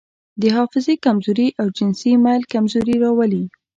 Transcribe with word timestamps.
د 0.41 0.43
حافظې 0.55 0.95
کمزوري 1.05 1.47
او 1.61 1.67
جنسي 1.77 2.11
میل 2.25 2.41
کمزوري 2.53 2.95
راولي. 3.03 3.43